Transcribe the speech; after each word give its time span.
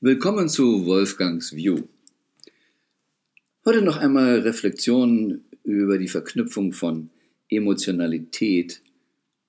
Willkommen 0.00 0.48
zu 0.48 0.86
Wolfgangs 0.86 1.56
View. 1.56 1.88
Heute 3.64 3.82
noch 3.82 3.96
einmal 3.96 4.38
Reflexionen 4.38 5.44
über 5.64 5.98
die 5.98 6.06
Verknüpfung 6.06 6.72
von 6.72 7.10
Emotionalität 7.48 8.80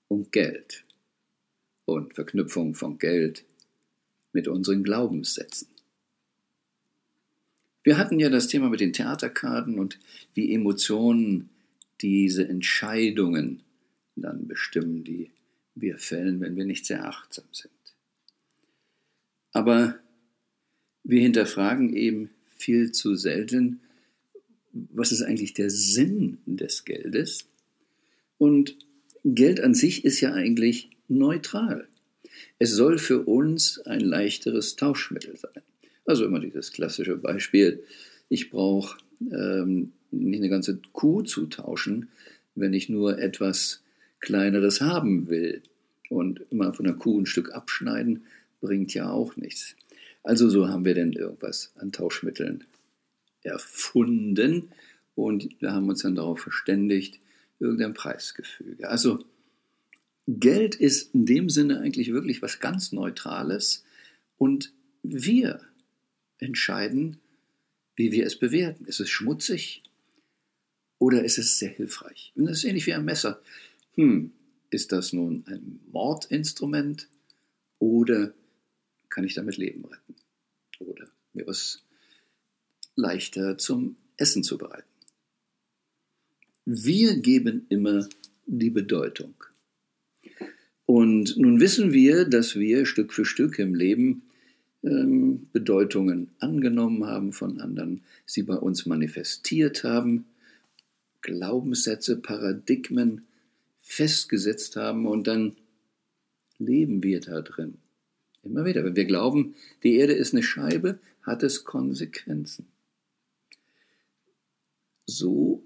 und 0.08 0.32
Geld 0.32 0.84
und 1.84 2.14
Verknüpfung 2.14 2.74
von 2.74 2.98
Geld 2.98 3.44
mit 4.32 4.48
unseren 4.48 4.82
Glaubenssätzen. 4.82 5.68
Wir 7.84 7.96
hatten 7.96 8.18
ja 8.18 8.28
das 8.28 8.48
Thema 8.48 8.70
mit 8.70 8.80
den 8.80 8.92
Theaterkarten 8.92 9.78
und 9.78 10.00
wie 10.34 10.52
Emotionen 10.52 11.50
diese 12.00 12.48
Entscheidungen 12.48 13.62
dann 14.16 14.48
bestimmen, 14.48 15.04
die 15.04 15.30
wir 15.76 15.98
fällen, 15.98 16.40
wenn 16.40 16.56
wir 16.56 16.64
nicht 16.64 16.86
sehr 16.86 17.06
achtsam 17.06 17.46
sind. 17.52 17.70
Aber 19.52 20.00
wir 21.10 21.20
hinterfragen 21.20 21.94
eben 21.94 22.30
viel 22.56 22.92
zu 22.92 23.14
selten, 23.14 23.80
was 24.72 25.12
ist 25.12 25.22
eigentlich 25.22 25.54
der 25.54 25.70
Sinn 25.70 26.38
des 26.46 26.84
Geldes? 26.84 27.48
Und 28.38 28.76
Geld 29.24 29.60
an 29.60 29.74
sich 29.74 30.04
ist 30.04 30.20
ja 30.20 30.32
eigentlich 30.32 30.90
neutral. 31.08 31.88
Es 32.58 32.70
soll 32.70 32.98
für 32.98 33.22
uns 33.26 33.80
ein 33.80 34.00
leichteres 34.00 34.76
Tauschmittel 34.76 35.36
sein. 35.36 35.62
Also 36.06 36.24
immer 36.24 36.40
dieses 36.40 36.72
klassische 36.72 37.16
Beispiel, 37.16 37.82
ich 38.28 38.50
brauche 38.50 38.98
ähm, 39.20 39.92
nicht 40.10 40.38
eine 40.38 40.48
ganze 40.48 40.80
Kuh 40.92 41.22
zu 41.22 41.46
tauschen, 41.46 42.08
wenn 42.54 42.72
ich 42.72 42.88
nur 42.88 43.18
etwas 43.18 43.82
Kleineres 44.20 44.80
haben 44.80 45.28
will. 45.28 45.62
Und 46.08 46.44
immer 46.50 46.72
von 46.72 46.84
der 46.84 46.94
Kuh 46.94 47.20
ein 47.20 47.26
Stück 47.26 47.52
abschneiden 47.52 48.24
bringt 48.60 48.94
ja 48.94 49.10
auch 49.10 49.36
nichts. 49.36 49.76
Also 50.22 50.48
so 50.48 50.68
haben 50.68 50.84
wir 50.84 50.94
denn 50.94 51.12
irgendwas 51.12 51.72
an 51.76 51.92
Tauschmitteln 51.92 52.64
erfunden 53.42 54.70
und 55.14 55.48
wir 55.60 55.72
haben 55.72 55.88
uns 55.88 56.02
dann 56.02 56.14
darauf 56.14 56.40
verständigt, 56.40 57.20
irgendein 57.58 57.94
Preisgefüge. 57.94 58.88
Also 58.88 59.24
Geld 60.26 60.74
ist 60.74 61.14
in 61.14 61.26
dem 61.26 61.50
Sinne 61.50 61.80
eigentlich 61.80 62.12
wirklich 62.12 62.42
was 62.42 62.60
ganz 62.60 62.92
Neutrales 62.92 63.84
und 64.36 64.72
wir 65.02 65.60
entscheiden, 66.38 67.18
wie 67.96 68.12
wir 68.12 68.26
es 68.26 68.38
bewerten. 68.38 68.84
Ist 68.84 69.00
es 69.00 69.10
schmutzig 69.10 69.82
oder 70.98 71.24
ist 71.24 71.38
es 71.38 71.58
sehr 71.58 71.70
hilfreich? 71.70 72.32
Und 72.34 72.46
das 72.46 72.58
ist 72.58 72.64
ähnlich 72.64 72.86
wie 72.86 72.94
ein 72.94 73.04
Messer. 73.04 73.40
Hm, 73.94 74.32
ist 74.70 74.92
das 74.92 75.12
nun 75.12 75.44
ein 75.46 75.80
Mordinstrument 75.90 77.08
oder 77.78 78.32
kann 79.10 79.24
ich 79.24 79.34
damit 79.34 79.56
Leben 79.56 79.84
retten. 79.84 80.14
Oder 80.78 81.08
mir 81.32 81.46
was 81.46 81.82
leichter 82.96 83.58
zum 83.58 83.96
Essen 84.16 84.42
zu 84.42 84.58
bereiten. 84.58 84.88
Wir 86.64 87.16
geben 87.16 87.66
immer 87.68 88.08
die 88.46 88.70
Bedeutung. 88.70 89.34
Und 90.86 91.36
nun 91.36 91.60
wissen 91.60 91.92
wir, 91.92 92.24
dass 92.24 92.56
wir 92.56 92.86
Stück 92.86 93.12
für 93.12 93.24
Stück 93.24 93.58
im 93.58 93.74
Leben 93.74 94.22
ähm, 94.82 95.48
Bedeutungen 95.52 96.30
angenommen 96.38 97.06
haben 97.06 97.32
von 97.32 97.60
anderen, 97.60 98.02
sie 98.26 98.42
bei 98.42 98.56
uns 98.56 98.86
manifestiert 98.86 99.84
haben, 99.84 100.26
Glaubenssätze, 101.22 102.16
Paradigmen 102.16 103.26
festgesetzt 103.82 104.76
haben 104.76 105.06
und 105.06 105.26
dann 105.26 105.56
leben 106.58 107.02
wir 107.02 107.20
da 107.20 107.42
drin. 107.42 107.78
Immer 108.42 108.64
wieder. 108.64 108.84
Wenn 108.84 108.96
wir 108.96 109.04
glauben, 109.04 109.54
die 109.82 109.96
Erde 109.96 110.14
ist 110.14 110.32
eine 110.32 110.42
Scheibe, 110.42 110.98
hat 111.22 111.42
es 111.42 111.64
Konsequenzen. 111.64 112.66
So 115.06 115.62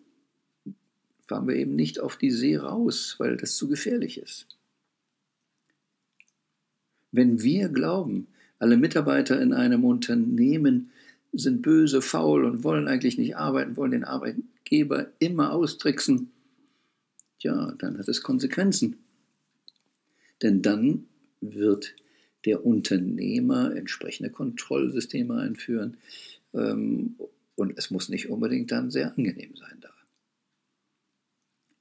fahren 1.27 1.48
wir 1.48 1.56
eben 1.56 1.75
nicht 1.75 2.00
auf 2.00 2.16
die 2.16 2.31
See 2.31 2.56
raus, 2.56 3.16
weil 3.19 3.37
das 3.37 3.56
zu 3.56 3.69
gefährlich 3.69 4.19
ist. 4.19 4.47
Wenn 7.12 7.43
wir 7.43 7.69
glauben, 7.69 8.26
alle 8.59 8.77
Mitarbeiter 8.77 9.41
in 9.41 9.53
einem 9.53 9.84
Unternehmen 9.84 10.91
sind 11.32 11.62
böse, 11.62 12.03
faul 12.03 12.44
und 12.44 12.65
wollen 12.65 12.88
eigentlich 12.88 13.19
nicht 13.19 13.37
arbeiten, 13.37 13.77
wollen 13.77 13.93
den 13.93 14.04
Arbeitgeber 14.04 15.12
immer 15.19 15.53
austricksen, 15.53 16.31
ja, 17.38 17.72
dann 17.78 17.98
hat 17.98 18.09
es 18.09 18.22
Konsequenzen. 18.22 18.97
Denn 20.43 20.62
dann 20.62 21.06
wird 21.41 21.94
der 22.44 22.65
Unternehmer 22.65 23.75
entsprechende 23.75 24.31
Kontrollsysteme 24.31 25.37
einführen. 25.37 25.97
Ähm, 26.53 27.16
und 27.56 27.77
es 27.78 27.91
muss 27.91 28.09
nicht 28.09 28.28
unbedingt 28.28 28.71
dann 28.72 28.91
sehr 28.91 29.15
angenehm 29.16 29.55
sein 29.56 29.78
da. 29.81 29.91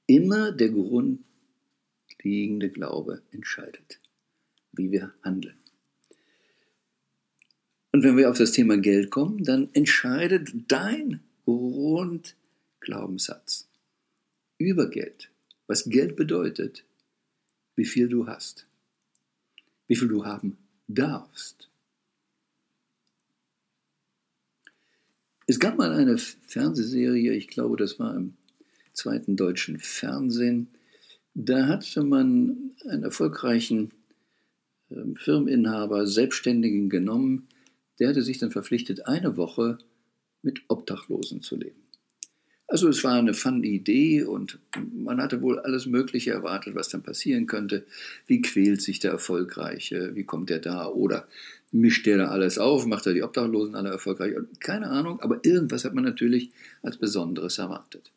Immer 0.06 0.52
der 0.52 0.70
grundlegende 0.70 2.70
Glaube 2.70 3.22
entscheidet, 3.32 3.98
wie 4.72 4.90
wir 4.90 5.12
handeln. 5.22 5.56
Und 7.92 8.02
wenn 8.02 8.16
wir 8.16 8.30
auf 8.30 8.38
das 8.38 8.52
Thema 8.52 8.76
Geld 8.76 9.10
kommen, 9.10 9.44
dann 9.44 9.68
entscheidet 9.72 10.50
dein 10.68 11.20
Grundglaubenssatz 11.44 13.68
über 14.58 14.90
Geld, 14.90 15.30
was 15.66 15.84
Geld 15.84 16.16
bedeutet, 16.16 16.84
wie 17.76 17.84
viel 17.84 18.08
du 18.08 18.26
hast 18.26 18.66
wie 19.86 19.96
viel 19.96 20.08
du 20.08 20.24
haben 20.24 20.56
darfst. 20.88 21.70
Es 25.46 25.60
gab 25.60 25.76
mal 25.76 25.92
eine 25.92 26.16
Fernsehserie, 26.16 27.32
ich 27.32 27.48
glaube, 27.48 27.76
das 27.76 27.98
war 27.98 28.16
im 28.16 28.34
zweiten 28.94 29.36
deutschen 29.36 29.78
Fernsehen. 29.78 30.68
Da 31.34 31.66
hatte 31.66 32.02
man 32.02 32.72
einen 32.86 33.02
erfolgreichen 33.02 33.92
ähm, 34.90 35.16
Firmeninhaber, 35.16 36.06
Selbstständigen 36.06 36.88
genommen, 36.88 37.48
der 37.98 38.08
hatte 38.08 38.22
sich 38.22 38.38
dann 38.38 38.50
verpflichtet, 38.50 39.06
eine 39.06 39.36
Woche 39.36 39.78
mit 40.42 40.62
Obdachlosen 40.68 41.42
zu 41.42 41.56
leben. 41.56 41.83
Also 42.66 42.88
es 42.88 43.04
war 43.04 43.14
eine 43.14 43.34
Fun-Idee 43.34 44.24
und 44.24 44.58
man 44.94 45.20
hatte 45.20 45.42
wohl 45.42 45.58
alles 45.58 45.86
Mögliche 45.86 46.30
erwartet, 46.30 46.74
was 46.74 46.88
dann 46.88 47.02
passieren 47.02 47.46
könnte. 47.46 47.84
Wie 48.26 48.40
quält 48.40 48.80
sich 48.80 49.00
der 49.00 49.10
Erfolgreiche? 49.12 50.14
Wie 50.14 50.24
kommt 50.24 50.48
der 50.48 50.60
da? 50.60 50.86
Oder 50.86 51.28
mischt 51.72 52.06
der 52.06 52.16
da 52.18 52.28
alles 52.28 52.58
auf? 52.58 52.86
Macht 52.86 53.06
er 53.06 53.12
die 53.12 53.22
Obdachlosen 53.22 53.74
alle 53.74 53.90
erfolgreich? 53.90 54.34
Keine 54.60 54.88
Ahnung, 54.88 55.20
aber 55.20 55.40
irgendwas 55.42 55.84
hat 55.84 55.94
man 55.94 56.04
natürlich 56.04 56.50
als 56.82 56.96
Besonderes 56.96 57.58
erwartet. 57.58 58.10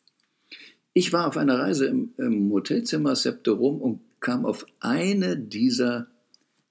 Ich 0.94 1.12
war 1.14 1.28
auf 1.28 1.38
einer 1.38 1.60
Reise 1.60 1.86
im, 1.86 2.14
im 2.18 2.52
Hotelzimmer 2.52 3.16
Septorum 3.16 3.82
und 3.82 4.00
kam 4.22 4.46
auf 4.46 4.66
eine 4.80 5.38
dieser 5.38 6.08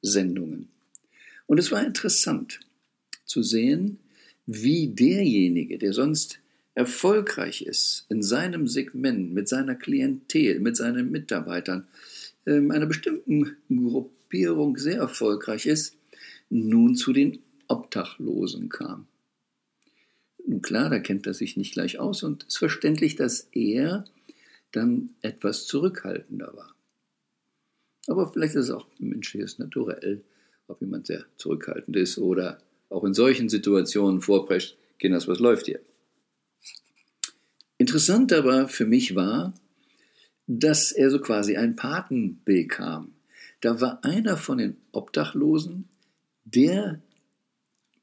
Sendungen. 0.03 0.69
Und 1.47 1.59
es 1.59 1.70
war 1.70 1.84
interessant 1.84 2.60
zu 3.25 3.42
sehen, 3.42 3.98
wie 4.47 4.88
derjenige, 4.88 5.78
der 5.78 5.92
sonst 5.92 6.41
erfolgreich 6.76 7.62
ist 7.62 8.04
in 8.10 8.22
seinem 8.22 8.69
Segment, 8.69 9.32
mit 9.32 9.48
seiner 9.48 9.75
Klientel, 9.75 10.60
mit 10.60 10.76
seinen 10.76 11.10
Mitarbeitern, 11.10 11.88
ähm, 12.44 12.70
einer 12.70 12.87
bestimmten 12.87 13.56
Gruppierung 13.69 14.76
sehr 14.76 14.98
erfolgreich 14.98 15.66
ist, 15.66 15.97
nun 16.50 16.94
zu 16.94 17.12
den 17.12 17.38
Obdachlosen 17.66 18.69
kam. 18.69 19.09
Nun 20.47 20.60
klar, 20.62 20.91
da 20.91 20.98
kennt 20.98 21.26
er 21.26 21.34
sich 21.34 21.56
nicht 21.56 21.72
gleich 21.72 21.98
aus 21.98 22.22
und 22.22 22.42
es 22.42 22.54
ist 22.54 22.59
verständlich, 22.59 23.16
dass 23.16 23.48
er 23.53 24.04
dann 24.70 25.10
etwas 25.22 25.66
zurückhaltender 25.66 26.54
war. 26.54 26.76
Aber 28.06 28.31
vielleicht 28.31 28.54
ist 28.54 28.65
es 28.65 28.70
auch 28.70 28.86
menschliches 28.98 29.59
Naturell, 29.59 30.22
ob 30.69 30.81
jemand 30.82 31.06
sehr 31.06 31.25
zurückhaltend 31.36 31.97
ist 31.97 32.19
oder 32.19 32.59
auch 32.91 33.03
in 33.04 33.15
solchen 33.15 33.48
Situationen 33.48 34.21
vorprescht, 34.21 34.77
Kinders, 34.98 35.27
was 35.27 35.41
läuft 35.41 35.66
hier? 35.66 35.80
Interessant 37.78 38.32
aber 38.32 38.68
für 38.68 38.86
mich 38.86 39.14
war, 39.14 39.54
dass 40.46 40.92
er 40.92 41.10
so 41.10 41.20
quasi 41.20 41.56
einen 41.56 41.76
Paten 41.76 42.40
bekam. 42.44 43.14
Da 43.60 43.80
war 43.80 44.04
einer 44.04 44.36
von 44.36 44.58
den 44.58 44.76
Obdachlosen, 44.92 45.88
der 46.44 47.02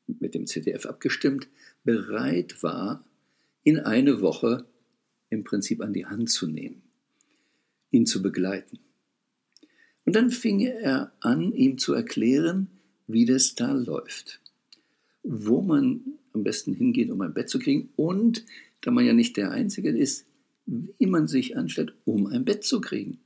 mit 0.07 0.35
dem 0.35 0.45
ZDF 0.45 0.85
abgestimmt 0.85 1.47
bereit 1.83 2.61
war, 2.61 3.03
ihn 3.63 3.79
eine 3.79 4.21
Woche 4.21 4.65
im 5.29 5.43
Prinzip 5.43 5.81
an 5.81 5.93
die 5.93 6.05
Hand 6.05 6.29
zu 6.29 6.47
nehmen, 6.47 6.83
ihn 7.91 8.05
zu 8.05 8.21
begleiten. 8.21 8.79
Und 10.05 10.15
dann 10.15 10.29
fing 10.29 10.59
er 10.59 11.13
an, 11.21 11.53
ihm 11.53 11.77
zu 11.77 11.93
erklären, 11.93 12.67
wie 13.07 13.25
das 13.25 13.55
da 13.55 13.71
läuft, 13.71 14.41
wo 15.23 15.61
man 15.61 16.19
am 16.33 16.44
besten 16.44 16.74
hingeht, 16.74 17.09
um 17.09 17.21
ein 17.21 17.33
Bett 17.33 17.50
zu 17.50 17.59
kriegen 17.59 17.89
und 17.95 18.45
da 18.81 18.91
man 18.91 19.06
ja 19.06 19.13
nicht 19.13 19.38
der 19.38 19.51
Einzige 19.51 19.89
ist, 19.89 20.25
wie 20.65 21.06
man 21.06 21.27
sich 21.27 21.57
anstellt, 21.57 21.94
um 22.06 22.27
ein 22.27 22.45
Bett 22.45 22.63
zu 22.63 22.81
kriegen. 22.81 23.19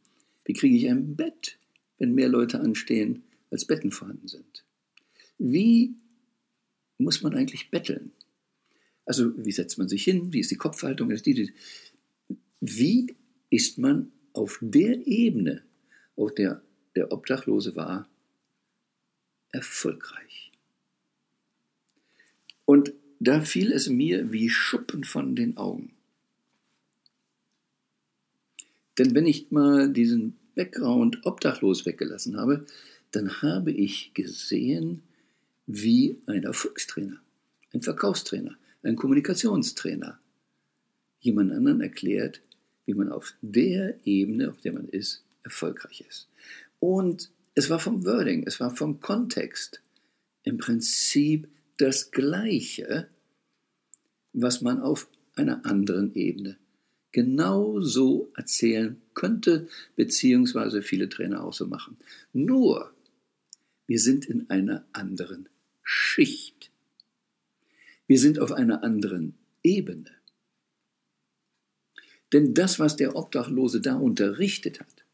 Wie 0.46 0.54
kriege 0.54 0.76
ich 0.76 0.90
ein 0.90 1.16
Bett, 1.16 1.58
wenn 1.98 2.14
mehr 2.14 2.30
Leute 2.30 2.60
anstehen, 2.60 3.24
als 3.52 3.66
Betten 3.66 3.92
vorhanden 3.92 4.28
sind? 4.28 4.66
Wie 5.38 5.96
muss 6.98 7.22
man 7.22 7.36
eigentlich 7.36 7.70
betteln? 7.70 8.12
Also 9.06 9.34
wie 9.38 9.52
setzt 9.52 9.78
man 9.78 9.88
sich 9.88 10.04
hin? 10.04 10.34
Wie 10.34 10.40
ist 10.40 10.52
die 10.52 10.56
Kopfhaltung? 10.56 11.10
Wie 12.60 13.16
ist 13.50 13.78
man 13.78 14.12
auf 14.34 14.60
der 14.62 15.08
Ebene, 15.08 15.64
auf 16.16 16.34
der 16.34 16.62
der 16.96 17.12
Obdachlose 17.12 17.76
war, 17.76 18.10
erfolgreich? 19.52 20.52
Und 22.68 22.92
da 23.22 23.40
fiel 23.40 23.72
es 23.72 23.88
mir 23.88 24.34
wie 24.34 24.50
Schuppen 24.50 25.06
von 25.06 25.38
den 25.38 25.56
Augen. 25.56 25.94
Denn 28.98 29.16
wenn 29.16 29.26
ich 29.26 29.52
mal 29.52 29.92
diesen 29.92 30.36
Background 30.54 31.26
obdachlos 31.26 31.86
weggelassen 31.86 32.36
habe, 32.36 32.66
dann 33.12 33.42
habe 33.42 33.72
ich 33.72 34.14
gesehen, 34.14 35.02
wie 35.66 36.18
ein 36.26 36.44
Erfolgstrainer, 36.44 37.22
ein 37.72 37.82
Verkaufstrainer, 37.82 38.58
ein 38.84 38.98
Kommunikationstrainer 38.98 40.20
jemand 41.22 41.54
anderen 41.54 41.80
erklärt, 41.80 42.42
wie 42.86 42.96
man 42.96 43.14
auf 43.14 43.34
der 43.42 43.98
Ebene, 44.06 44.50
auf 44.50 44.60
der 44.60 44.74
man 44.74 44.90
ist, 44.90 45.24
erfolgreich 45.44 46.04
ist. 46.06 46.28
Und 46.82 47.32
es 47.56 47.70
war 47.70 47.80
vom 47.80 48.06
Wording, 48.06 48.44
es 48.46 48.60
war 48.60 48.76
vom 48.76 49.00
Kontext 49.00 49.82
im 50.44 50.58
Prinzip 50.58 51.48
das 51.78 52.12
Gleiche, 52.12 53.08
was 54.34 54.62
man 54.62 54.82
auf 54.82 55.10
einer 55.36 55.66
anderen 55.66 56.14
Ebene 56.16 56.58
genau 57.12 57.80
so 57.82 58.32
erzählen 58.36 59.02
könnte, 59.14 59.68
beziehungsweise 59.96 60.82
viele 60.82 61.10
Trainer 61.10 61.44
auch 61.44 61.54
so 61.54 61.66
machen. 61.66 61.98
Nur, 62.34 62.94
wir 63.88 64.00
sind 64.00 64.26
in 64.26 64.50
einer 64.50 64.86
anderen 64.92 65.50
Schicht. 65.84 66.72
Wir 68.06 68.20
sind 68.20 68.40
auf 68.40 68.52
einer 68.52 68.84
anderen 68.84 69.36
Ebene. 69.64 70.12
Denn 72.34 72.54
das, 72.54 72.78
was 72.80 72.98
der 72.98 73.16
Obdachlose 73.16 73.80
da 73.80 73.96
unterrichtet 73.96 74.82
hat, 74.82 75.06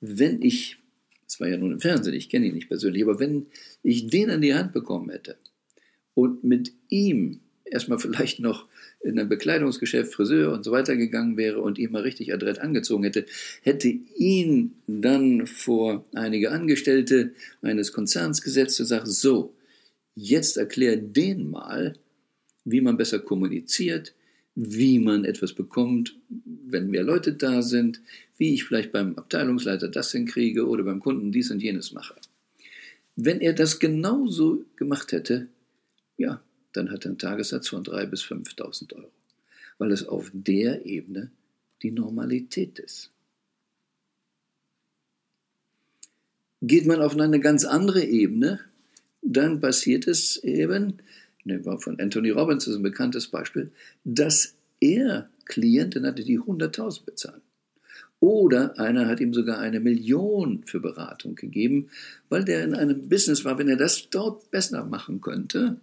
wenn 0.00 0.42
ich, 0.42 0.78
das 1.24 1.38
war 1.40 1.48
ja 1.48 1.56
nun 1.56 1.72
im 1.72 1.80
Fernsehen, 1.80 2.14
ich 2.14 2.28
kenne 2.28 2.46
ihn 2.46 2.54
nicht 2.54 2.68
persönlich, 2.68 3.02
aber 3.02 3.20
wenn 3.20 3.46
ich 3.82 4.08
den 4.08 4.30
an 4.30 4.40
die 4.40 4.54
Hand 4.54 4.72
bekommen 4.72 5.10
hätte 5.10 5.36
und 6.14 6.44
mit 6.44 6.72
ihm 6.88 7.40
erstmal 7.64 7.98
vielleicht 7.98 8.40
noch 8.40 8.66
in 9.02 9.18
ein 9.18 9.28
Bekleidungsgeschäft, 9.28 10.12
Friseur 10.12 10.52
und 10.52 10.64
so 10.64 10.72
weiter 10.72 10.96
gegangen 10.96 11.36
wäre 11.36 11.60
und 11.60 11.78
ihn 11.78 11.92
mal 11.92 12.02
richtig 12.02 12.32
adrett 12.34 12.58
angezogen 12.58 13.04
hätte, 13.04 13.26
hätte 13.62 13.88
ihn 13.88 14.74
dann 14.86 15.46
vor 15.46 16.04
einige 16.14 16.50
Angestellte 16.50 17.32
eines 17.62 17.92
Konzerns 17.92 18.42
gesetzt 18.42 18.78
und 18.80 18.86
sagt, 18.86 19.08
so, 19.08 19.54
jetzt 20.14 20.56
erklär 20.56 20.96
den 20.96 21.50
mal, 21.50 21.94
wie 22.64 22.80
man 22.80 22.96
besser 22.96 23.20
kommuniziert, 23.20 24.14
wie 24.54 24.98
man 24.98 25.24
etwas 25.24 25.54
bekommt, 25.54 26.18
wenn 26.28 26.90
mehr 26.90 27.04
Leute 27.04 27.32
da 27.32 27.62
sind, 27.62 28.00
wie 28.36 28.52
ich 28.52 28.64
vielleicht 28.64 28.92
beim 28.92 29.16
Abteilungsleiter 29.16 29.88
das 29.88 30.12
hinkriege 30.12 30.66
oder 30.66 30.82
beim 30.82 31.00
Kunden 31.00 31.32
dies 31.32 31.50
und 31.50 31.62
jenes 31.62 31.92
mache. 31.92 32.14
Wenn 33.16 33.40
er 33.40 33.54
das 33.54 33.78
genauso 33.78 34.64
gemacht 34.76 35.12
hätte, 35.12 35.48
ja, 36.20 36.42
dann 36.72 36.90
hat 36.90 37.06
er 37.06 37.10
einen 37.10 37.18
Tagessatz 37.18 37.68
von 37.68 37.82
3.000 37.82 38.06
bis 38.06 38.22
5.000 38.22 38.94
Euro, 38.94 39.10
weil 39.78 39.90
es 39.90 40.06
auf 40.06 40.30
der 40.34 40.84
Ebene 40.84 41.30
die 41.82 41.90
Normalität 41.90 42.78
ist. 42.78 43.10
Geht 46.60 46.86
man 46.86 47.00
auf 47.00 47.16
eine 47.16 47.40
ganz 47.40 47.64
andere 47.64 48.04
Ebene, 48.04 48.60
dann 49.22 49.60
passiert 49.60 50.06
es 50.06 50.36
eben, 50.44 50.98
nehmen 51.44 51.64
wir 51.64 51.78
von 51.78 51.98
Anthony 51.98 52.30
Robbins, 52.30 52.66
das 52.66 52.74
ist 52.74 52.80
ein 52.80 52.82
bekanntes 52.82 53.28
Beispiel, 53.28 53.72
dass 54.04 54.54
er 54.78 55.30
Klienten 55.46 56.04
hatte, 56.04 56.22
die 56.22 56.38
100.000 56.38 57.06
bezahlen. 57.06 57.40
Oder 58.20 58.78
einer 58.78 59.08
hat 59.08 59.20
ihm 59.20 59.32
sogar 59.32 59.58
eine 59.58 59.80
Million 59.80 60.64
für 60.66 60.80
Beratung 60.80 61.34
gegeben, 61.34 61.88
weil 62.28 62.44
der 62.44 62.62
in 62.62 62.74
einem 62.74 63.08
Business 63.08 63.46
war. 63.46 63.58
Wenn 63.58 63.68
er 63.68 63.78
das 63.78 64.10
dort 64.10 64.50
besser 64.50 64.84
machen 64.84 65.22
könnte, 65.22 65.80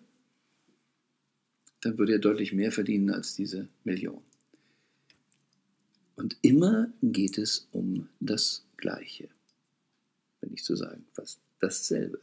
dann 1.81 1.97
würde 1.97 2.13
er 2.13 2.19
deutlich 2.19 2.53
mehr 2.53 2.71
verdienen 2.71 3.11
als 3.11 3.35
diese 3.35 3.67
Million. 3.83 4.21
Und 6.15 6.37
immer 6.41 6.91
geht 7.01 7.37
es 7.37 7.67
um 7.71 8.09
das 8.19 8.65
Gleiche, 8.77 9.29
wenn 10.41 10.49
nicht 10.51 10.65
zu 10.65 10.75
sagen, 10.75 11.05
fast 11.13 11.39
dasselbe. 11.59 12.19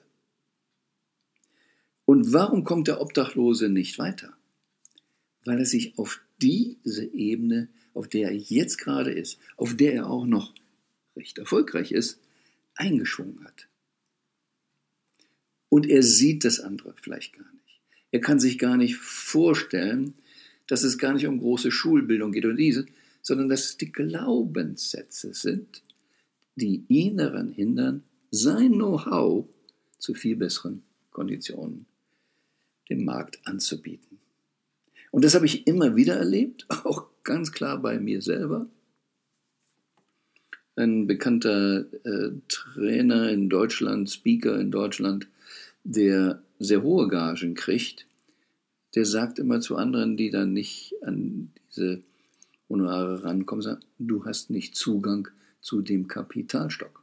Und 2.05 2.33
warum 2.33 2.65
kommt 2.65 2.89
der 2.89 3.01
Obdachlose 3.01 3.69
nicht 3.69 3.99
weiter? 3.99 4.37
Weil 5.45 5.59
er 5.61 5.67
sich 5.67 5.99
auf 5.99 6.21
diese 6.43 7.05
Ebene, 7.05 7.69
auf 7.95 8.09
der 8.09 8.31
er 8.31 8.35
jetzt 8.35 8.79
gerade 8.79 9.13
ist, 9.13 9.39
auf 9.57 9.77
der 9.77 9.95
er 9.95 10.11
auch 10.11 10.27
noch 10.27 10.55
recht 11.17 11.39
erfolgreich 11.39 11.93
ist, 11.93 12.19
eingeschwungen 12.75 13.45
hat. 13.45 13.69
Und 15.69 15.87
er 15.87 16.03
sieht 16.03 16.45
das 16.45 16.61
andere 16.61 16.95
vielleicht 17.01 17.33
gar 17.35 17.51
nicht. 17.53 17.64
Er 18.15 18.21
kann 18.21 18.39
sich 18.39 18.61
gar 18.61 18.77
nicht 18.77 18.95
vorstellen, 18.95 20.15
dass 20.69 20.85
es 20.85 20.99
gar 20.99 21.15
nicht 21.15 21.27
um 21.27 21.41
große 21.41 21.73
Schulbildung 21.73 22.31
geht 22.31 22.45
oder 22.45 22.55
diese, 22.55 22.87
sondern 23.23 23.49
dass 23.49 23.65
es 23.65 23.77
die 23.77 23.91
Glaubenssätze 23.91 25.35
sind, 25.35 25.83
die 26.55 26.85
ihn 26.87 27.17
daran 27.17 27.51
hindern, 27.51 28.05
sein 28.31 28.75
Know-how 28.75 29.49
zu 29.99 30.15
viel 30.15 30.37
besseren 30.37 30.85
Konditionen 31.11 31.87
dem 32.89 33.05
Markt 33.05 33.41
anzubieten. 33.49 34.21
Und 35.11 35.25
das 35.25 35.35
habe 35.35 35.47
ich 35.47 35.67
immer 35.67 35.97
wieder 35.97 36.15
erlebt, 36.15 36.67
auch 36.85 37.09
ganz 37.25 37.51
klar 37.51 37.83
bei 37.83 37.99
mir 37.99 38.23
selber. 38.23 38.69
Ein 40.77 41.09
bekannter 41.09 41.93
äh, 42.05 42.31
Trainer 42.47 43.31
in 43.31 43.49
Deutschland, 43.49 44.09
Speaker 44.09 44.61
in 44.61 44.71
Deutschland, 44.71 45.27
der 45.85 46.43
sehr 46.59 46.83
hohe 46.83 47.09
Gagen 47.09 47.55
kriegt, 47.55 48.07
der 48.95 49.05
sagt 49.05 49.39
immer 49.39 49.61
zu 49.61 49.77
anderen, 49.77 50.17
die 50.17 50.31
dann 50.31 50.53
nicht 50.53 50.95
an 51.03 51.51
diese 51.69 52.03
Honorare 52.69 53.25
rankommen, 53.25 53.63
sagt, 53.63 53.87
du 53.99 54.25
hast 54.25 54.51
nicht 54.51 54.75
Zugang 54.75 55.29
zu 55.61 55.83
dem 55.83 56.09
Kapitalstock. 56.09 57.03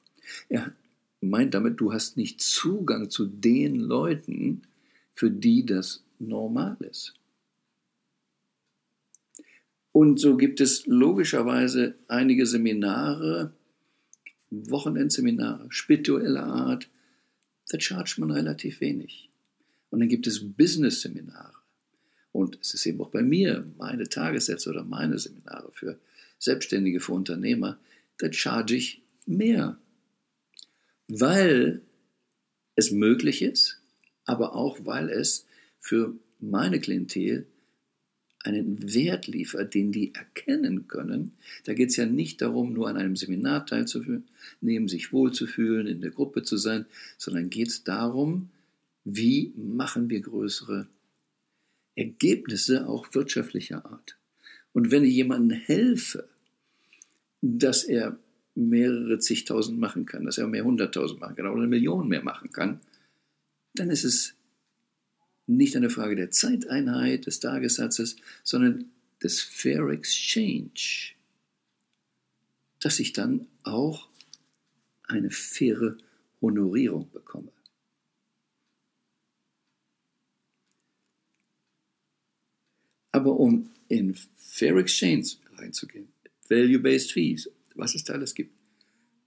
Er 0.50 0.74
meint 1.22 1.54
damit, 1.54 1.80
du 1.80 1.94
hast 1.94 2.18
nicht 2.18 2.42
Zugang 2.42 3.10
zu 3.10 3.26
den 3.26 3.76
Leuten, 3.76 4.64
für 5.14 5.30
die 5.30 5.66
das 5.66 6.04
normal 6.20 6.78
ist. 6.80 7.14
Und 9.92 10.20
so 10.20 10.38
gibt 10.38 10.62
es 10.62 10.86
logischerweise 10.88 11.96
einige 12.08 12.46
Seminare, 12.46 13.54
Wochenendseminare, 14.50 15.68
spiritueller 15.70 16.46
Art, 16.46 16.90
da 17.72 17.80
chargt 17.80 18.18
man 18.18 18.32
relativ 18.32 18.82
wenig. 18.82 19.30
Und 19.90 20.02
dann 20.02 20.10
gibt 20.10 20.28
es 20.28 20.54
Business-Seminare. 20.56 21.54
Und 22.34 22.58
es 22.62 22.74
ist 22.74 22.86
eben 22.86 23.02
auch 23.02 23.12
bei 23.12 23.22
mir, 23.22 23.66
meine 23.78 24.10
Tagessätze 24.10 24.70
oder 24.70 24.84
meine 24.84 25.18
Seminare 25.18 25.72
für 25.72 26.00
Selbstständige, 26.38 27.00
für 27.00 27.14
Unternehmer, 27.14 27.80
da 28.18 28.32
charge 28.32 28.76
ich 28.76 29.02
mehr. 29.26 29.78
Weil 31.08 31.82
es 32.76 32.92
möglich 32.92 33.42
ist, 33.42 33.82
aber 34.26 34.54
auch 34.56 34.80
weil 34.86 35.10
es 35.10 35.46
für 35.80 36.16
meine 36.40 36.80
Klientel 36.80 37.48
einen 38.44 38.94
Wert 38.94 39.28
liefert, 39.28 39.74
den 39.74 39.92
die 39.92 40.14
erkennen 40.16 40.88
können. 40.88 41.34
Da 41.66 41.74
geht 41.74 41.90
es 41.90 41.96
ja 41.96 42.06
nicht 42.06 42.42
darum, 42.42 42.74
nur 42.74 42.88
an 42.88 42.98
einem 42.98 43.16
Seminar 43.16 43.66
teilzunehmen, 43.66 44.88
sich 44.88 45.14
wohlzufühlen, 45.14 45.88
in 45.88 46.02
der 46.02 46.12
Gruppe 46.12 46.44
zu 46.44 46.58
sein, 46.58 46.86
sondern 47.18 47.50
geht 47.50 47.68
es 47.68 47.84
darum, 47.84 48.50
wie 49.04 49.54
machen 49.56 50.10
wir 50.10 50.22
größere 50.22 50.88
Ergebnisse 51.96 52.88
auch 52.88 53.14
wirtschaftlicher 53.14 53.86
Art. 53.86 54.18
Und 54.74 54.92
wenn 54.92 55.04
ich 55.04 55.14
jemandem 55.14 55.58
helfe, 55.58 56.28
dass 57.42 57.84
er 57.84 58.18
mehrere 58.56 59.20
zigtausend 59.20 59.80
machen 59.80 60.06
kann, 60.06 60.26
dass 60.26 60.38
er 60.38 60.48
mehr 60.48 60.64
hunderttausend 60.64 61.20
machen 61.20 61.36
kann 61.36 61.48
oder 61.48 61.58
eine 61.58 61.68
Million 61.68 62.08
mehr 62.08 62.24
machen 62.24 62.52
kann, 62.52 62.80
dann 63.74 63.90
ist 63.90 64.04
es 64.04 64.36
nicht 65.48 65.76
eine 65.76 65.90
Frage 65.90 66.16
der 66.16 66.32
Zeiteinheit, 66.32 67.26
des 67.26 67.40
Tagessatzes, 67.40 68.16
sondern 68.44 68.92
des 69.22 69.42
Fair 69.42 69.88
Exchange, 69.90 71.14
dass 72.80 73.00
ich 73.00 73.14
dann 73.14 73.48
auch 73.64 74.10
eine 75.04 75.30
faire 75.30 75.98
Honorierung 76.42 77.12
bekomme. 77.12 77.52
Aber 83.12 83.40
um 83.40 83.70
in 83.90 84.16
Fair 84.38 84.78
Exchange 84.78 85.28
reinzugehen, 85.54 86.08
Value-Based 86.50 87.12
Fees, 87.12 87.50
was 87.76 87.94
es 87.94 88.04
da 88.04 88.14
alles 88.14 88.36
gibt, 88.36 88.56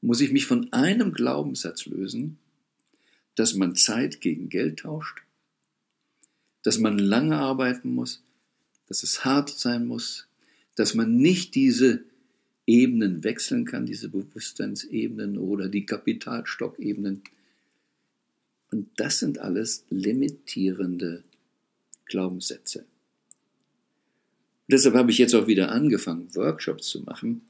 muss 0.01 0.21
ich 0.21 0.33
mich 0.33 0.47
von 0.47 0.73
einem 0.73 1.13
Glaubenssatz 1.13 1.87
lösen, 1.87 2.39
dass 3.35 3.55
man 3.55 3.75
Zeit 3.75 4.21
gegen 4.21 4.49
Geld 4.49 4.81
tauscht, 4.81 5.23
dass 6.65 6.79
man 6.79 6.99
lange 6.99 7.37
arbeiten 7.37 7.95
muss, 7.95 8.25
dass 8.89 9.05
es 9.05 9.25
hart 9.25 9.51
sein 9.51 9.87
muss, 9.87 10.27
dass 10.75 10.95
man 10.95 11.17
nicht 11.17 11.55
diese 11.55 12.03
Ebenen 12.67 13.23
wechseln 13.23 13.67
kann, 13.67 13.87
diese 13.87 14.09
Bewusstseinsebenen 14.09 15.39
oder 15.39 15.69
die 15.69 15.87
Kapitalstockebenen. 15.87 17.23
Und 18.73 18.89
das 18.97 19.19
sind 19.19 19.39
alles 19.39 19.85
limitierende 19.91 21.23
Glaubenssätze. 22.07 22.87
Deshalb 24.67 24.95
habe 24.95 25.11
ich 25.11 25.19
jetzt 25.19 25.35
auch 25.35 25.47
wieder 25.47 25.71
angefangen, 25.71 26.35
Workshops 26.35 26.89
zu 26.89 27.03
machen, 27.03 27.43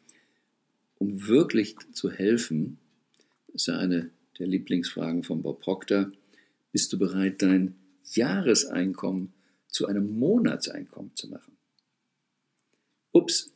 um 0.98 1.28
wirklich 1.28 1.76
zu 1.92 2.10
helfen. 2.10 2.78
Das 3.46 3.62
ist 3.62 3.66
ja 3.68 3.78
eine 3.78 4.10
der 4.40 4.48
Lieblingsfragen 4.48 5.22
von 5.22 5.40
Bob 5.42 5.60
Proctor. 5.60 6.10
Bist 6.72 6.92
du 6.92 6.98
bereit, 6.98 7.40
dein 7.40 7.76
Jahreseinkommen 8.04 9.32
zu 9.68 9.86
einem 9.86 10.18
Monatseinkommen 10.18 11.14
zu 11.14 11.28
machen? 11.28 11.56
Ups, 13.12 13.52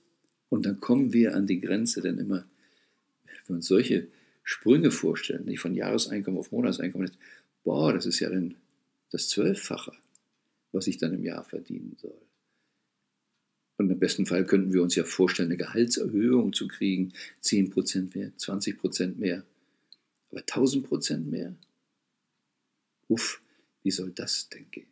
und 0.48 0.64
dann 0.64 0.80
kommen 0.80 1.12
wir 1.12 1.34
an 1.34 1.46
die 1.46 1.60
Grenze, 1.60 2.00
denn 2.00 2.18
immer, 2.18 2.46
wenn 3.24 3.36
wir 3.46 3.56
uns 3.56 3.66
solche 3.66 4.08
Sprünge 4.42 4.90
vorstellen, 4.90 5.44
nicht 5.44 5.60
von 5.60 5.74
Jahreseinkommen 5.74 6.40
auf 6.40 6.52
Monatseinkommen, 6.52 7.10
boah, 7.64 7.92
das 7.92 8.06
ist 8.06 8.20
ja 8.20 8.30
dann 8.30 8.56
das 9.10 9.28
Zwölffache, 9.28 9.92
was 10.72 10.86
ich 10.86 10.96
dann 10.96 11.14
im 11.14 11.24
Jahr 11.24 11.44
verdienen 11.44 11.96
soll. 12.00 12.20
Und 13.76 13.90
im 13.90 13.98
besten 13.98 14.26
Fall 14.26 14.44
könnten 14.44 14.72
wir 14.72 14.82
uns 14.82 14.96
ja 14.96 15.04
vorstellen, 15.04 15.50
eine 15.50 15.56
Gehaltserhöhung 15.56 16.52
zu 16.52 16.66
kriegen, 16.66 17.12
10% 17.42 18.16
mehr, 18.16 18.32
20% 18.36 19.16
mehr. 19.16 19.44
Aber 20.30 20.40
1000% 20.40 21.18
mehr? 21.18 21.54
Uff, 23.06 23.40
wie 23.82 23.90
soll 23.90 24.10
das 24.10 24.48
denn 24.48 24.70
gehen? 24.70 24.88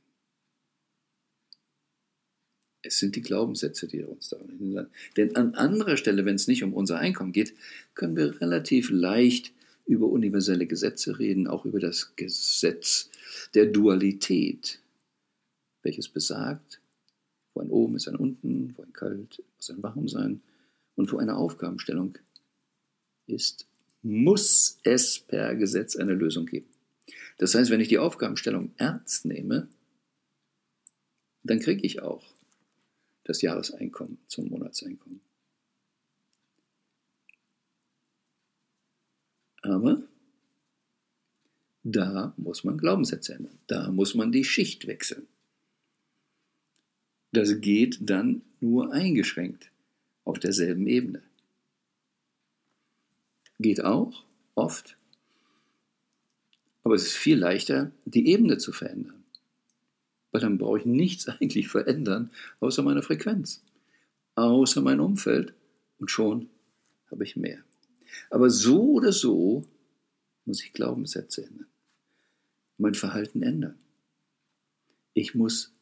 Es 2.82 2.98
sind 2.98 3.16
die 3.16 3.22
Glaubenssätze, 3.22 3.88
die 3.88 4.04
uns 4.04 4.28
daran 4.28 4.48
hindern. 4.48 4.90
Denn 5.16 5.34
an 5.34 5.54
anderer 5.54 5.96
Stelle, 5.96 6.24
wenn 6.24 6.36
es 6.36 6.46
nicht 6.46 6.62
um 6.62 6.72
unser 6.72 6.98
Einkommen 6.98 7.32
geht, 7.32 7.54
können 7.94 8.16
wir 8.16 8.40
relativ 8.40 8.90
leicht 8.90 9.52
über 9.86 10.06
universelle 10.08 10.66
Gesetze 10.66 11.18
reden, 11.18 11.46
auch 11.48 11.64
über 11.64 11.80
das 11.80 12.14
Gesetz 12.16 13.10
der 13.54 13.66
Dualität, 13.66 14.80
welches 15.82 16.08
besagt, 16.08 16.80
wo 17.54 17.60
ein 17.60 17.70
oben 17.70 17.96
ist 17.96 18.08
ein 18.08 18.16
unten, 18.16 18.74
wo 18.76 18.82
ein 18.82 18.92
kalt 18.92 19.42
muss 19.56 19.70
ein 19.70 19.82
warm 19.82 20.08
sein 20.08 20.42
und 20.94 21.12
wo 21.12 21.18
eine 21.18 21.36
Aufgabenstellung 21.36 22.18
ist, 23.26 23.66
muss 24.02 24.78
es 24.84 25.18
per 25.18 25.56
Gesetz 25.56 25.96
eine 25.96 26.14
Lösung 26.14 26.46
geben. 26.46 26.68
Das 27.38 27.54
heißt, 27.54 27.70
wenn 27.70 27.80
ich 27.80 27.88
die 27.88 27.98
Aufgabenstellung 27.98 28.72
ernst 28.76 29.24
nehme, 29.24 29.68
dann 31.42 31.60
kriege 31.60 31.82
ich 31.82 32.02
auch 32.02 32.24
das 33.24 33.42
Jahreseinkommen 33.42 34.18
zum 34.26 34.48
Monatseinkommen. 34.48 35.20
Aber 39.62 40.02
da 41.82 42.34
muss 42.36 42.64
man 42.64 42.78
Glaubenssätze 42.78 43.34
ändern. 43.34 43.58
Da 43.66 43.90
muss 43.90 44.14
man 44.14 44.32
die 44.32 44.44
Schicht 44.44 44.86
wechseln. 44.86 45.26
Das 47.32 47.60
geht 47.60 47.98
dann 48.00 48.42
nur 48.60 48.92
eingeschränkt 48.92 49.70
auf 50.24 50.38
derselben 50.38 50.86
Ebene. 50.86 51.22
Geht 53.58 53.84
auch, 53.84 54.24
oft. 54.54 54.96
Aber 56.86 56.94
es 56.94 57.02
ist 57.02 57.16
viel 57.16 57.36
leichter, 57.36 57.90
die 58.04 58.28
Ebene 58.28 58.58
zu 58.58 58.70
verändern. 58.70 59.24
Weil 60.30 60.40
dann 60.40 60.56
brauche 60.56 60.78
ich 60.78 60.86
nichts 60.86 61.26
eigentlich 61.28 61.66
verändern, 61.66 62.30
außer 62.60 62.84
meine 62.84 63.02
Frequenz, 63.02 63.64
außer 64.36 64.82
mein 64.82 65.00
Umfeld 65.00 65.52
und 65.98 66.12
schon 66.12 66.48
habe 67.10 67.24
ich 67.24 67.34
mehr. 67.34 67.58
Aber 68.30 68.50
so 68.50 68.92
oder 68.92 69.10
so 69.10 69.64
muss 70.44 70.62
ich 70.62 70.72
Glaubenssätze 70.74 71.44
ändern, 71.44 71.66
mein 72.78 72.94
Verhalten 72.94 73.42
ändern. 73.42 73.80
Ich 75.12 75.34
muss 75.34 75.72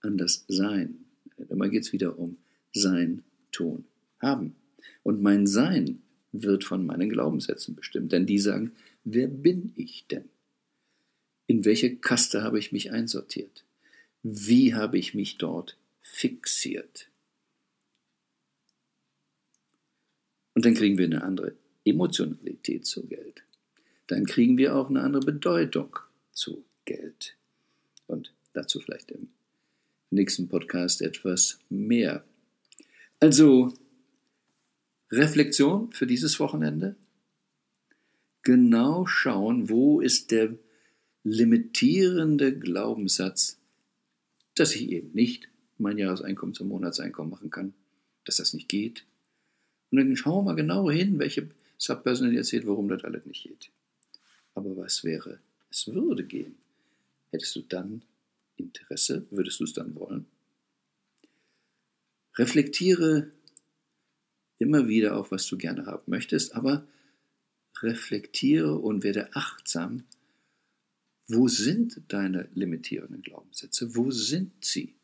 anders 0.00 0.44
sein. 0.48 1.06
Immer 1.48 1.70
geht 1.70 1.84
es 1.84 1.94
wieder 1.94 2.18
um 2.18 2.36
Sein, 2.74 3.24
Tun, 3.52 3.86
Haben. 4.18 4.54
Und 5.02 5.22
mein 5.22 5.46
Sein 5.46 6.02
wird 6.30 6.64
von 6.64 6.84
meinen 6.84 7.08
Glaubenssätzen 7.08 7.74
bestimmt, 7.74 8.12
denn 8.12 8.26
die 8.26 8.38
sagen, 8.38 8.72
wer 9.02 9.28
bin 9.28 9.72
ich 9.76 10.06
denn? 10.08 10.28
In 11.46 11.64
welche 11.64 11.96
Kaste 11.96 12.42
habe 12.42 12.58
ich 12.58 12.72
mich 12.72 12.92
einsortiert? 12.92 13.64
Wie 14.22 14.74
habe 14.74 14.98
ich 14.98 15.14
mich 15.14 15.38
dort 15.38 15.76
fixiert? 16.00 17.08
Und 20.54 20.64
dann 20.64 20.74
kriegen 20.74 20.98
wir 20.98 21.06
eine 21.06 21.22
andere 21.22 21.56
Emotionalität 21.84 22.86
zu 22.86 23.06
Geld. 23.06 23.42
Dann 24.06 24.26
kriegen 24.26 24.58
wir 24.58 24.76
auch 24.76 24.90
eine 24.90 25.02
andere 25.02 25.24
Bedeutung 25.24 25.98
zu 26.32 26.64
Geld. 26.84 27.36
Und 28.06 28.34
dazu 28.52 28.80
vielleicht 28.80 29.10
im 29.10 29.28
nächsten 30.10 30.48
Podcast 30.48 31.00
etwas 31.02 31.58
mehr. 31.68 32.24
Also, 33.20 33.72
Reflexion 35.10 35.92
für 35.92 36.06
dieses 36.06 36.38
Wochenende. 36.40 36.96
Genau 38.42 39.06
schauen, 39.06 39.68
wo 39.68 40.00
ist 40.00 40.30
der 40.30 40.56
limitierende 41.24 42.58
Glaubenssatz, 42.58 43.58
dass 44.54 44.74
ich 44.74 44.90
eben 44.90 45.12
nicht 45.12 45.48
mein 45.78 45.98
Jahreseinkommen 45.98 46.54
zum 46.54 46.68
Monatseinkommen 46.68 47.30
machen 47.30 47.50
kann, 47.50 47.74
dass 48.24 48.36
das 48.36 48.54
nicht 48.54 48.68
geht. 48.68 49.04
Und 49.90 49.98
dann 49.98 50.16
schauen 50.16 50.44
wir 50.44 50.52
mal 50.52 50.56
genau 50.56 50.90
hin, 50.90 51.18
welche 51.18 51.50
Subpersonal 51.78 52.36
erzählt, 52.36 52.66
warum 52.66 52.88
das 52.88 53.04
alles 53.04 53.26
nicht 53.26 53.42
geht. 53.42 53.70
Aber 54.54 54.76
was 54.76 55.04
wäre, 55.04 55.40
es 55.70 55.86
würde 55.86 56.24
gehen? 56.24 56.56
Hättest 57.30 57.56
du 57.56 57.62
dann 57.62 58.02
Interesse? 58.56 59.26
Würdest 59.30 59.60
du 59.60 59.64
es 59.64 59.72
dann 59.72 59.94
wollen? 59.94 60.26
Reflektiere 62.36 63.30
immer 64.58 64.88
wieder 64.88 65.16
auf, 65.16 65.30
was 65.30 65.46
du 65.46 65.58
gerne 65.58 65.86
haben 65.86 66.04
möchtest, 66.06 66.54
aber 66.54 66.86
reflektiere 67.80 68.78
und 68.78 69.02
werde 69.02 69.34
achtsam, 69.34 70.04
wo 71.28 71.48
sind 71.48 72.02
deine 72.08 72.48
limitierenden 72.54 73.22
Glaubenssätze? 73.22 73.94
Wo 73.94 74.10
sind 74.10 74.64
sie? 74.64 74.94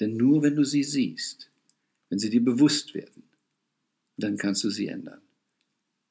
Denn 0.00 0.16
nur 0.16 0.42
wenn 0.42 0.56
du 0.56 0.64
sie 0.64 0.82
siehst, 0.82 1.50
wenn 2.08 2.18
sie 2.18 2.30
dir 2.30 2.44
bewusst 2.44 2.94
werden, 2.94 3.22
dann 4.16 4.36
kannst 4.36 4.64
du 4.64 4.70
sie 4.70 4.88
ändern. 4.88 5.20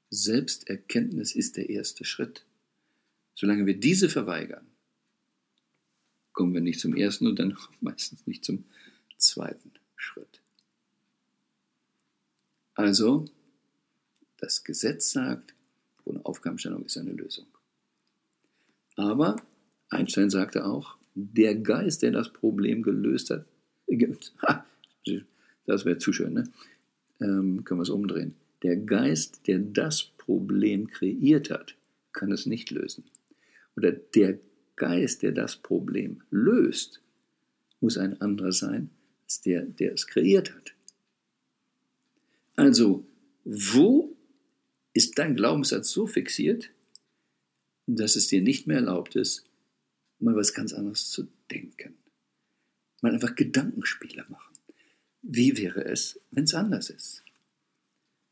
Selbsterkenntnis 0.10 1.36
ist 1.36 1.58
der 1.58 1.70
erste 1.70 2.06
Schritt. 2.06 2.46
Solange 3.34 3.66
wir 3.66 3.80
diese 3.80 4.10
verweigern, 4.10 4.68
kommen 6.34 6.54
wir 6.54 6.62
nicht 6.62 6.80
zum 6.80 6.96
ersten 6.96 7.28
und 7.28 7.40
dann 7.40 7.58
meistens 7.82 8.28
nicht 8.28 8.46
zum 8.46 8.66
zweiten 9.18 9.74
Schritt. 9.96 10.42
Also, 12.74 13.26
das 14.38 14.64
Gesetz 14.64 15.12
sagt, 15.12 15.54
eine 16.06 16.26
Aufgabenstellung 16.26 16.86
ist 16.86 16.98
eine 16.98 17.12
Lösung. 17.12 17.46
Aber 18.96 19.36
Einstein 19.90 20.30
sagte 20.30 20.66
auch, 20.66 20.98
der 21.16 21.56
Geist, 21.56 22.02
der 22.02 22.12
das 22.12 22.32
Problem 22.32 22.84
gelöst 22.84 23.30
hat, 23.30 23.46
das 25.66 25.86
wäre 25.86 25.98
zu 25.98 26.14
schön, 26.14 26.34
ne? 26.34 26.44
Ähm, 27.20 27.64
können 27.64 27.80
wir 27.80 27.84
es 27.84 27.90
umdrehen. 27.90 28.36
Der 28.64 28.78
Geist, 28.78 29.48
der 29.48 29.60
das 29.60 30.04
Problem 30.04 30.88
kreiert 30.88 31.50
hat, 31.50 31.76
kann 32.14 32.32
es 32.32 32.46
nicht 32.46 32.72
lösen. 32.72 33.04
Oder 33.76 33.92
der 33.92 34.40
Geist, 34.76 35.22
der 35.24 35.32
das 35.32 35.56
Problem 35.56 36.22
löst, 36.30 37.02
muss 37.80 37.98
ein 37.98 38.20
anderer 38.22 38.52
sein 38.52 38.90
als 39.24 39.42
der, 39.42 39.64
der 39.64 39.94
es 39.94 40.08
kreiert 40.08 40.54
hat. 40.54 40.74
Also, 42.56 43.06
wo 43.44 44.11
ist 44.94 45.18
dein 45.18 45.36
Glaubenssatz 45.36 45.92
so 45.92 46.08
fixiert, 46.08 46.72
dass 47.88 48.16
es 48.16 48.28
dir 48.28 48.42
nicht 48.42 48.68
mehr 48.68 48.78
erlaubt 48.78 49.16
ist, 49.16 49.46
mal 50.20 50.36
was 50.36 50.54
ganz 50.54 50.74
anderes 50.74 51.10
zu 51.10 51.28
denken? 51.50 51.96
Mal 53.02 53.14
einfach 53.14 53.36
Gedankenspiele 53.36 54.26
machen. 54.30 54.54
Wie 55.22 55.58
wäre 55.58 55.86
es, 55.86 56.20
wenn 56.32 56.44
es 56.46 56.54
anders 56.54 56.90
ist? 56.90 57.24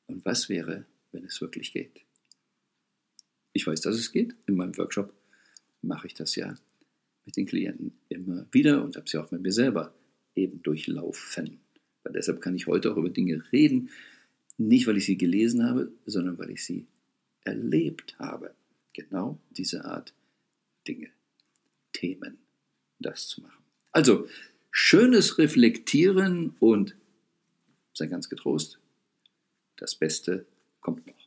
Und 0.08 0.26
was 0.26 0.50
wäre, 0.50 0.86
wenn 1.12 1.24
es 1.24 1.42
wirklich 1.42 1.72
geht? 1.74 2.02
Ich 3.54 3.66
weiß, 3.66 3.82
dass 3.82 3.96
es 3.96 4.12
geht. 4.12 4.36
In 4.48 4.56
meinem 4.56 4.78
Workshop 4.78 5.14
mache 5.82 6.08
ich 6.08 6.14
das 6.14 6.36
ja 6.36 6.56
mit 7.26 7.38
den 7.38 7.46
Klienten 7.46 8.00
immer 8.10 8.48
wieder 8.52 8.84
und 8.84 8.96
habe 8.96 9.06
es 9.06 9.12
ja 9.12 9.24
auch 9.24 9.32
mit 9.32 9.42
mir 9.42 9.52
selber 9.52 9.94
eben 10.36 10.62
durchlaufen. 10.62 11.60
Weil 12.04 12.14
deshalb 12.14 12.42
kann 12.42 12.56
ich 12.56 12.68
heute 12.68 12.92
auch 12.92 12.98
über 12.98 13.10
Dinge 13.10 13.44
reden, 13.52 13.90
nicht 14.60 14.88
weil 14.88 14.98
ich 14.98 15.06
sie 15.06 15.18
gelesen 15.18 15.64
habe, 15.66 15.92
sondern 16.06 16.38
weil 16.38 16.52
ich 16.52 16.64
sie 16.64 16.86
erlebt 17.44 18.18
habe. 18.20 18.54
Genau 18.94 19.40
diese 19.52 19.86
Art 19.86 20.14
Dinge, 20.88 21.10
Themen, 21.94 22.38
das 23.00 23.28
zu 23.28 23.42
machen. 23.42 23.64
Also, 23.92 24.28
schönes 24.72 25.38
Reflektieren 25.38 26.56
und 26.60 26.96
sei 27.94 28.08
ganz 28.08 28.30
getrost, 28.30 28.80
das 29.78 29.96
Beste 29.96 30.46
kommt 30.82 31.08
noch. 31.08 31.19